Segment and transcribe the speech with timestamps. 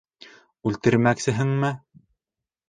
[0.69, 1.71] Үлтермәксеһеңме?